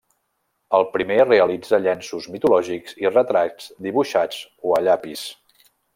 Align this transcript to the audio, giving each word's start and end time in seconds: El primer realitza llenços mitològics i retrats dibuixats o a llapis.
El 0.77 0.85
primer 0.93 1.17
realitza 1.27 1.79
llenços 1.83 2.25
mitològics 2.37 2.97
i 3.05 3.11
retrats 3.13 3.69
dibuixats 3.89 4.41
o 4.71 4.77
a 4.79 4.81
llapis. 4.89 5.29